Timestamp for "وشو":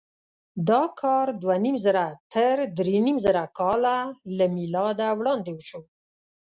5.53-5.81